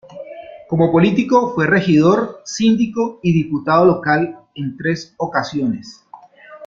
Como 0.67 0.91
político 0.91 1.53
fue 1.53 1.67
regidor, 1.67 2.41
síndico 2.43 3.19
y 3.21 3.33
diputado 3.33 3.85
local 3.85 4.35
en 4.55 4.75
tres 4.75 5.13
ocasiones. 5.17 6.03